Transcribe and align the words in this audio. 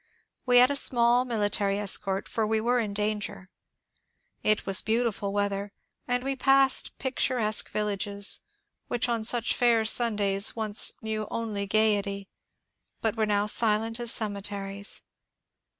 We 0.47 0.57
had 0.57 0.71
a 0.71 0.75
small 0.75 1.25
military 1.25 1.77
escort, 1.77 2.27
for 2.27 2.47
we 2.47 2.59
were 2.59 2.79
in 2.79 2.91
danger. 2.91 3.51
It 4.41 4.65
was 4.65 4.81
beautiful 4.81 5.31
weather, 5.31 5.73
and 6.07 6.23
we 6.23 6.35
passed 6.35 6.97
picturesque 6.97 7.69
villages 7.69 8.41
which 8.87 9.07
on 9.07 9.23
such 9.23 9.53
fair 9.53 9.85
Sundays 9.85 10.55
once 10.55 10.91
knew 11.03 11.27
only 11.29 11.67
gaiety, 11.67 12.29
but 13.01 13.15
were 13.15 13.27
now 13.27 13.45
silent 13.45 13.99
as 13.99 14.11
cemeteries. 14.11 15.03